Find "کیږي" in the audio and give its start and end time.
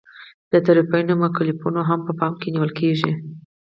2.79-3.11